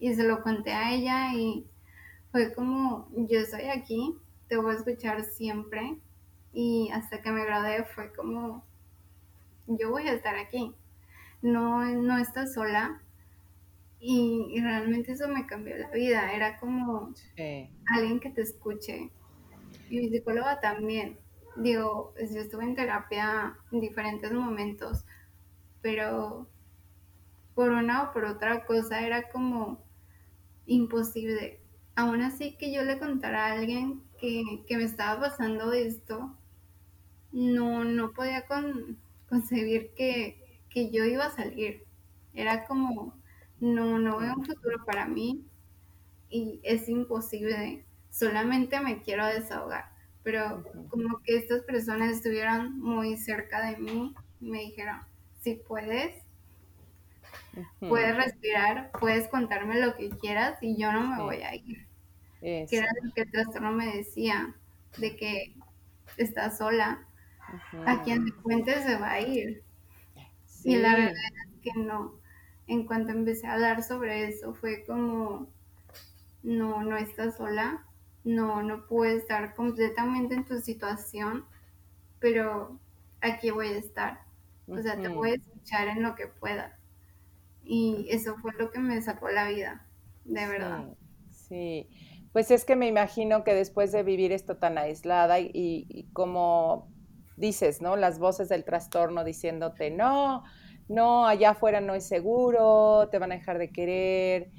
[0.00, 1.64] Y se lo conté a ella y
[2.32, 4.16] fue como, yo estoy aquí,
[4.48, 6.00] te voy a escuchar siempre.
[6.52, 8.64] Y hasta que me gradué fue como,
[9.68, 10.74] yo voy a estar aquí.
[11.40, 13.00] No, no estás sola.
[14.00, 16.32] Y, realmente eso me cambió la vida.
[16.32, 17.14] Era como
[17.94, 19.12] alguien que te escuche.
[19.90, 21.18] Y mi psicóloga también.
[21.56, 25.04] Digo, yo estuve en terapia en diferentes momentos,
[25.82, 26.48] pero
[27.54, 29.84] por una o por otra cosa era como
[30.64, 31.60] imposible
[32.00, 36.36] aún así que yo le contara a alguien que, me estaba pasando esto,
[37.32, 38.44] no, no podía
[39.28, 40.36] concebir que,
[40.92, 41.84] yo iba a salir.
[42.32, 43.14] Era como,
[43.60, 45.44] no, no veo un futuro para mí
[46.28, 47.84] y es imposible,
[48.20, 49.90] solamente me quiero desahogar.
[50.22, 55.00] Pero como que estas personas estuvieron muy cerca de mí, me dijeron,
[55.40, 56.22] si puedes,
[57.80, 61.86] puedes respirar, puedes contarme lo que quieras y yo no me voy a ir.
[62.40, 64.54] Que era lo que el trastorno me decía,
[64.98, 65.54] de que
[66.18, 67.06] está sola,
[67.86, 69.62] a quien le cuente se va a ir.
[70.64, 72.14] Y la verdad es que no.
[72.66, 75.48] En cuanto empecé a hablar sobre eso, fue como,
[76.42, 77.84] no, no estás sola,
[78.24, 81.44] no, no puedes estar completamente en tu situación,
[82.18, 82.78] pero
[83.20, 84.20] aquí voy a estar.
[84.68, 86.78] O sea, te voy a escuchar en lo que pueda.
[87.64, 89.86] Y eso fue lo que me sacó la vida,
[90.24, 90.94] de verdad.
[91.30, 91.88] Sí.
[92.32, 96.88] Pues es que me imagino que después de vivir esto tan aislada y, como
[97.36, 97.96] dices, ¿no?
[97.96, 100.44] Las voces del trastorno diciéndote, no,
[100.88, 104.50] no, allá afuera no es seguro, te van a dejar de querer.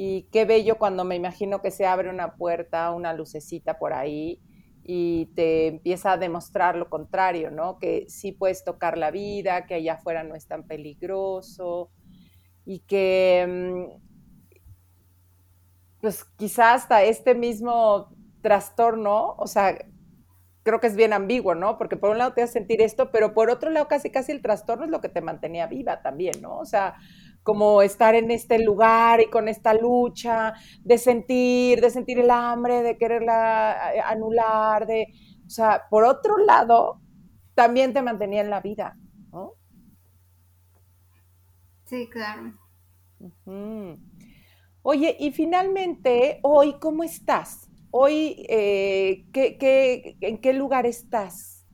[0.00, 4.40] Y qué bello cuando me imagino que se abre una puerta, una lucecita por ahí
[4.84, 7.80] y te empieza a demostrar lo contrario, ¿no?
[7.80, 11.90] Que sí puedes tocar la vida, que allá afuera no es tan peligroso
[12.64, 13.44] y que
[13.98, 14.00] mm,
[16.00, 19.76] pues quizá hasta este mismo trastorno, o sea,
[20.62, 21.78] creo que es bien ambiguo, ¿no?
[21.78, 24.42] Porque por un lado te hace sentir esto, pero por otro lado casi casi el
[24.42, 26.58] trastorno es lo que te mantenía viva también, ¿no?
[26.58, 26.94] O sea,
[27.48, 30.52] como estar en este lugar y con esta lucha
[30.84, 35.06] de sentir, de sentir el hambre, de quererla eh, anular, de,
[35.46, 37.00] o sea, por otro lado,
[37.54, 38.98] también te mantenía en la vida,
[39.32, 39.54] ¿no?
[41.86, 42.52] Sí, claro.
[44.82, 47.70] Oye, y finalmente, hoy, ¿cómo estás?
[47.90, 51.64] Hoy, eh, en qué lugar estás?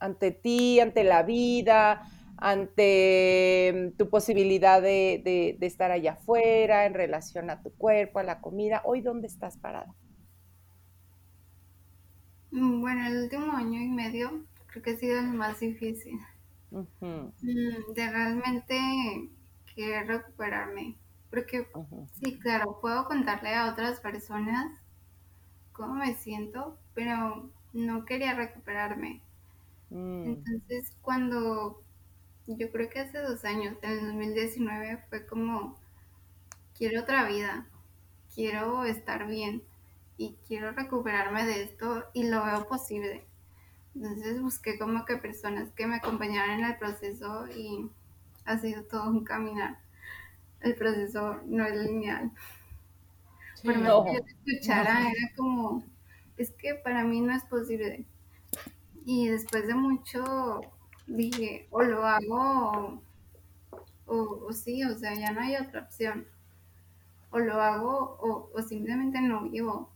[0.00, 2.02] Ante ti, ante la vida,
[2.42, 8.40] ante mm, tu posibilidad de, estar allá afuera, en relación a tu cuerpo, a la
[8.40, 8.82] comida.
[8.84, 9.94] Hoy, ¿dónde estás parada?
[12.50, 16.18] Mm, bueno, el último año y medio creo que ha sido el más difícil.
[16.72, 19.30] Mm, de realmente
[19.76, 20.96] querer recuperarme.
[21.30, 21.68] Porque
[22.20, 24.72] sí, claro, puedo contarle a otras personas
[25.72, 29.22] cómo me siento, pero no quería recuperarme.
[29.90, 31.82] Entonces, cuando
[32.46, 35.78] yo creo que hace dos años, en el 2019, fue como,
[36.76, 37.66] quiero otra vida,
[38.34, 39.62] quiero estar bien
[40.16, 43.24] y quiero recuperarme de esto y lo veo posible.
[43.94, 47.90] Entonces busqué como que personas que me acompañaran en el proceso y
[48.44, 49.78] ha sido todo un caminar
[50.62, 52.30] el proceso no es lineal.
[53.64, 55.84] Por más que yo te escuchara, era como,
[56.36, 58.06] es que para mí no es posible.
[59.04, 60.60] Y después de mucho
[61.06, 63.02] dije, o lo hago
[64.06, 66.26] o, o, sí, o sea, ya no hay otra opción.
[67.30, 69.90] O lo hago o, o simplemente no vivo.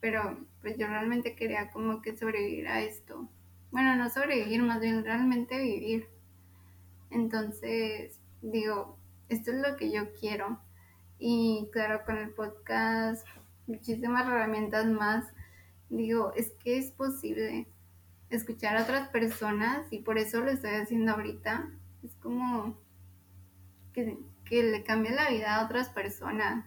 [0.00, 3.28] Pero pues yo realmente quería como que sobrevivir a esto.
[3.70, 6.08] Bueno, no sobrevivir, más bien realmente vivir.
[7.10, 8.96] Entonces, digo,
[9.28, 10.60] esto es lo que yo quiero.
[11.18, 13.26] Y claro, con el podcast,
[13.66, 15.26] muchísimas herramientas más,
[15.90, 17.68] digo, es que es posible
[18.30, 21.70] escuchar a otras personas y por eso lo estoy haciendo ahorita.
[22.02, 22.78] Es como
[23.92, 26.64] que, que le cambie la vida a otras personas.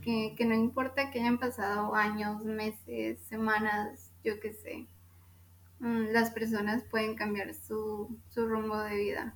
[0.00, 4.86] Que, que, no importa que hayan pasado años, meses, semanas, yo qué sé,
[5.80, 9.34] mm, las personas pueden cambiar su, su rumbo de vida.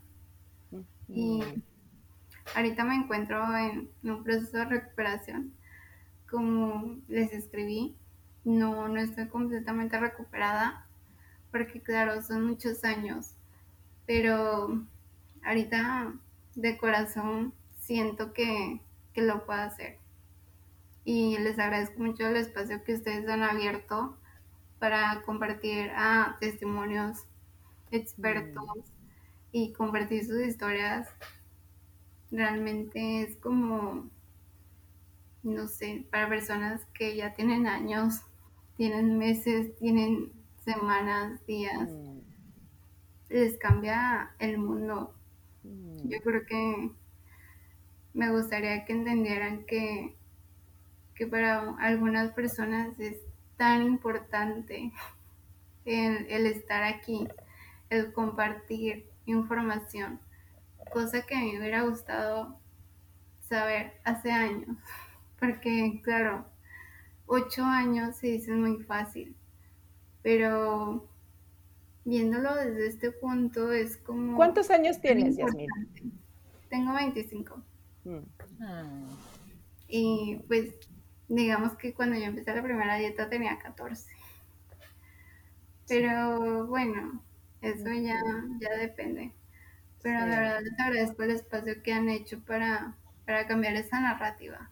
[1.09, 1.43] Y
[2.55, 5.53] ahorita me encuentro en, un proceso de recuperación.
[6.31, 7.97] Como les escribí,
[8.45, 10.87] no, no estoy completamente recuperada,
[11.55, 13.37] porque claro, son muchos años,
[14.07, 14.85] pero
[15.45, 16.13] ahorita
[16.57, 18.81] de corazón siento que,
[19.13, 20.01] que lo puedo hacer.
[21.05, 24.19] Y les agradezco mucho el espacio que ustedes han abierto
[24.81, 27.19] para compartir a testimonios
[27.93, 28.65] expertos
[29.53, 31.07] y compartir sus historias.
[32.33, 34.11] Realmente es como,
[35.45, 38.23] no sé, para personas que ya tienen años,
[38.77, 40.33] tienen meses, tienen
[40.65, 41.91] semanas, días,
[43.29, 45.15] les cambia el mundo.
[45.63, 46.91] Yo creo que
[48.15, 50.17] me gustaría que entendieran que,
[51.15, 53.19] que para algunas personas es
[53.57, 54.93] tan importante
[55.85, 57.29] el, el estar aquí,
[57.91, 60.21] el compartir información,
[60.93, 62.59] cosa que me hubiera gustado
[63.41, 64.77] saber hace años,
[65.41, 66.47] porque claro,
[67.27, 69.37] ocho años se dice muy fácil,
[70.25, 71.07] pero
[72.07, 74.37] viéndolo desde este punto es como...
[74.37, 75.69] ¿Cuántos años tienes, Yasmin?
[76.71, 77.63] Tengo 25.
[78.05, 78.19] Mm.
[79.87, 80.77] Y pues
[81.29, 84.11] digamos que cuando yo empecé la primera dieta tenía 14.
[85.87, 87.23] Pero bueno,
[87.61, 88.19] eso ya,
[88.61, 89.31] ya depende.
[90.03, 92.97] Pero la verdad les agradezco el espacio que han hecho para,
[93.27, 94.71] para cambiar esa narrativa.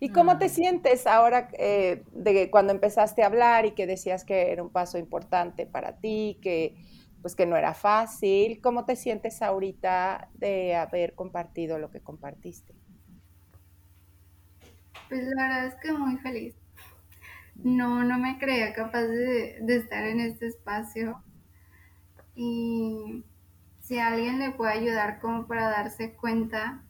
[0.00, 4.50] ¿Y cómo te sientes ahora eh, de cuando empezaste a hablar y que decías que
[4.50, 6.76] era un paso importante para ti, que
[7.22, 8.60] pues que no era fácil?
[8.60, 12.74] ¿Cómo te sientes ahorita de haber compartido lo que compartiste?
[15.08, 16.56] Pues la verdad es que muy feliz.
[17.56, 21.22] No, no me creía capaz de, de estar en este espacio.
[22.34, 23.24] Y
[23.80, 26.85] si alguien le puede ayudar como para darse cuenta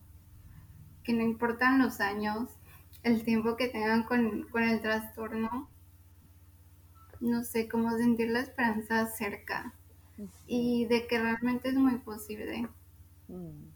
[1.07, 2.51] que no importan los años,
[3.05, 5.71] el tiempo que tengan con, el trastorno,
[7.21, 9.73] no sé cómo sentir la esperanza cerca
[10.47, 12.69] y de que realmente es muy posible.
[13.29, 13.71] Mm.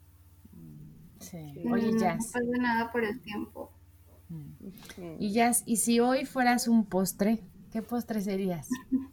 [1.21, 1.63] Sí.
[1.71, 3.71] Oye, no, pasa nada por el tiempo.
[4.29, 5.17] Mm.
[5.19, 8.69] Y ya, y si hoy fueras un postre, ¿qué postre serías?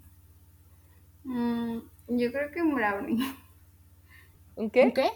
[1.30, 3.22] Mm, yo creo que un brownie.
[4.55, 4.84] ¿Un qué?
[4.84, 5.09] ¿Un qué?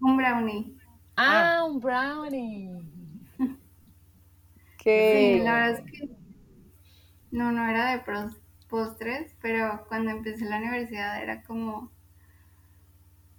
[0.00, 0.76] Un brownie.
[1.16, 2.70] Ah, ah, un brownie.
[4.84, 6.08] Sí, la verdad es que
[7.30, 8.02] no, no era de
[8.68, 11.92] postres, pero cuando empecé la universidad era como,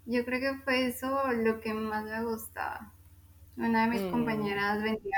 [0.06, 2.94] yo creo que fue eso lo que más me gustaba.
[3.58, 4.12] Una de mis mm.
[4.12, 5.18] compañeras vendía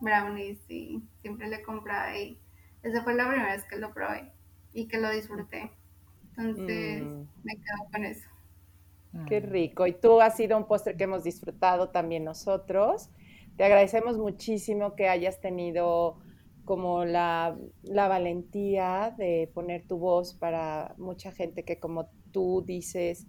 [0.00, 2.40] brownies y siempre le compraba y
[2.82, 4.32] esa fue la primera vez que lo probé
[4.72, 5.70] y que lo disfruté.
[6.36, 7.22] Entonces mm.
[7.44, 8.29] me quedo con eso.
[9.26, 9.86] Qué rico.
[9.86, 13.10] Y tú has sido un postre que hemos disfrutado también nosotros.
[13.56, 16.18] Te agradecemos muchísimo que hayas tenido
[16.64, 23.26] como la, la, valentía de poner tu voz para mucha gente que como tú dices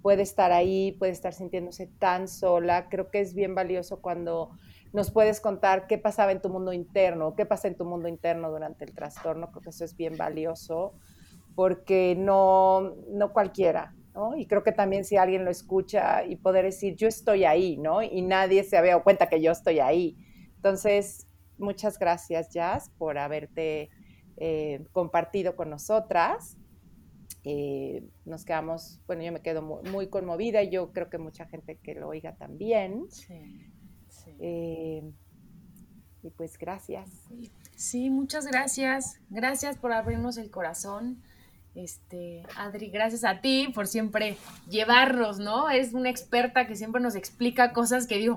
[0.00, 2.88] puede estar ahí, puede estar sintiéndose tan sola.
[2.88, 4.50] Creo que es bien valioso cuando
[4.94, 8.50] nos puedes contar qué pasaba en tu mundo interno, qué pasa en tu mundo interno
[8.50, 9.50] durante el trastorno.
[9.50, 10.94] Creo que eso es bien valioso
[11.54, 13.94] porque no, no cualquiera
[14.36, 18.02] y creo que también si alguien lo escucha y poder decir, yo estoy ahí, ¿no?
[18.02, 20.16] Y nadie se había dado cuenta que yo estoy ahí.
[20.56, 21.26] Entonces,
[21.58, 23.90] muchas gracias, Jazz, por haberte
[24.36, 26.56] eh, compartido con nosotras.
[27.44, 31.76] Eh, nos quedamos, bueno, yo me quedo muy, conmovida y yo creo que mucha gente
[31.76, 33.06] que lo oiga también.
[33.10, 33.70] Sí,
[34.40, 35.02] eh,
[36.22, 37.08] y pues gracias.
[37.76, 39.20] Sí, muchas gracias.
[39.30, 41.22] Gracias por abrirnos el corazón.
[41.78, 44.36] Este, Adri, gracias a ti por siempre
[44.68, 45.70] llevarnos, ¿no?
[45.70, 48.36] Es una experta que siempre nos explica cosas que digo,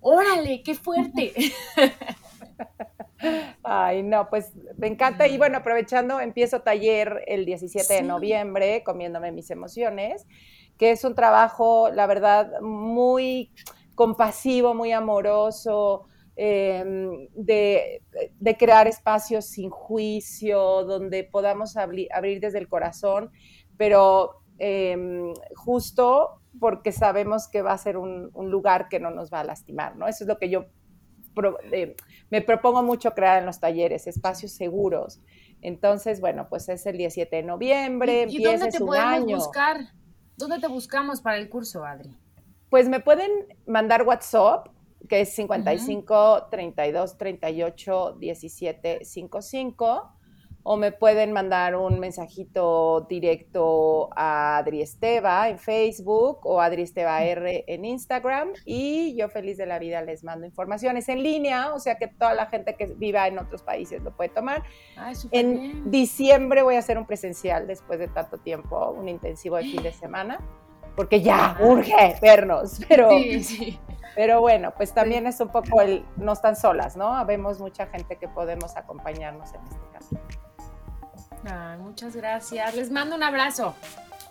[0.00, 1.32] ¡Órale, qué fuerte!
[3.64, 5.26] Ay, no, pues Me encanta.
[5.26, 10.24] Y bueno, aprovechando, empiezo taller el 17 de noviembre, comiéndome mis emociones,
[10.78, 13.50] que es un trabajo, la verdad, muy
[13.96, 16.06] compasivo, muy amoroso,
[16.36, 18.02] em, de,
[18.58, 23.30] crear espacios sin juicio, donde podamos abrir desde el corazón,
[23.76, 29.40] pero em, justo porque sabemos que va a ser un, lugar que no nos va
[29.40, 30.06] a lastimar, ¿no?
[30.06, 30.66] Eso es lo que yo
[31.72, 31.96] eh,
[32.30, 35.20] me propongo mucho crear en los talleres, espacios seguros.
[35.62, 39.78] Entonces, bueno, pues es el 17 de noviembre, ¿Y, dónde te podemos buscar?
[40.36, 42.16] ¿Dónde te buscamos para el curso, Adri?
[42.68, 43.30] Pues me pueden
[43.66, 44.68] mandar WhatsApp,
[45.08, 50.12] que es 55 32 38 17 55
[50.64, 57.22] o me pueden mandar un mensajito directo a Adri Esteva en Facebook o Adri Esteva
[57.24, 61.80] R en Instagram y yo feliz de la vida les mando informaciones en línea, o
[61.80, 64.62] sea que toda la gente que viva en otros países lo puede tomar.
[65.32, 69.82] en diciembre voy a hacer un presencial después de tanto tiempo, un intensivo de fin
[69.82, 70.38] de semana,
[70.96, 73.10] porque ya urge vernos, pero...
[74.14, 77.16] Pero bueno, pues también es un poco el, no están solas, ¿no?
[77.16, 80.18] Habemos mucha gente que podemos acompañarnos en este caso
[81.78, 82.74] muchas gracias.
[82.74, 83.74] Les mando un abrazo.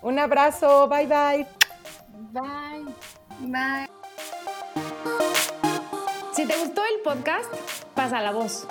[0.01, 0.87] Un abrazo.
[0.87, 1.47] Bye bye.
[2.31, 2.85] Bye.
[3.39, 3.89] Bye.
[6.33, 7.53] Si te gustó el podcast,
[7.93, 8.67] pasa la voz.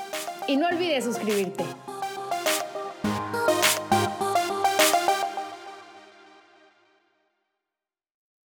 [0.47, 1.65] Y no olvides suscribirte.